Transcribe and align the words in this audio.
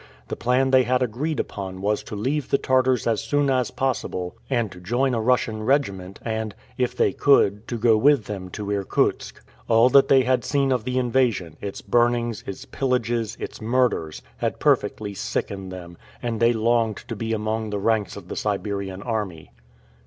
The 0.29 0.35
plan 0.35 0.71
they 0.71 0.81
had 0.81 1.03
agreed 1.03 1.39
upon 1.39 1.79
was 1.79 2.01
to 2.05 2.15
leave 2.15 2.49
the 2.49 2.57
Tartars 2.57 3.05
as 3.05 3.23
soon 3.23 3.51
as 3.51 3.69
possible, 3.69 4.35
and 4.49 4.71
to 4.71 4.79
join 4.79 5.13
a 5.13 5.21
Russian 5.21 5.61
regiment, 5.61 6.17
and, 6.25 6.55
if 6.75 6.95
they 6.97 7.13
could, 7.13 7.67
to 7.67 7.77
go 7.77 7.95
with 7.97 8.25
them 8.25 8.49
to 8.53 8.71
Irkutsk. 8.71 9.39
All 9.67 9.89
that 9.89 10.07
they 10.07 10.23
had 10.23 10.43
seen 10.43 10.71
of 10.71 10.85
the 10.85 10.97
invasion, 10.97 11.55
its 11.61 11.81
burnings, 11.83 12.43
its 12.47 12.65
pillages, 12.65 13.37
its 13.39 13.61
murders, 13.61 14.23
had 14.37 14.59
perfectly 14.59 15.13
sickened 15.13 15.71
them, 15.71 15.99
and 16.19 16.39
they 16.39 16.51
longed 16.51 16.97
to 17.07 17.15
be 17.15 17.31
among 17.31 17.69
the 17.69 17.77
ranks 17.77 18.15
of 18.17 18.27
the 18.27 18.35
Siberian 18.35 19.03
army. 19.03 19.51